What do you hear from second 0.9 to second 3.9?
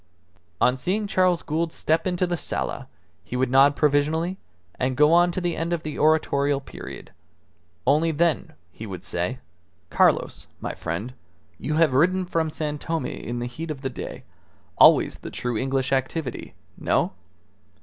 Charles Gould step into the sala he would nod